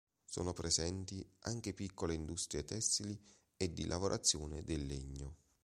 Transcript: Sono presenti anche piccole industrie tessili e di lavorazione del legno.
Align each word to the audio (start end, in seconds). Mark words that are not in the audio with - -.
Sono 0.25 0.51
presenti 0.51 1.23
anche 1.41 1.73
piccole 1.75 2.15
industrie 2.15 2.63
tessili 2.63 3.15
e 3.55 3.71
di 3.71 3.85
lavorazione 3.85 4.63
del 4.63 4.87
legno. 4.87 5.35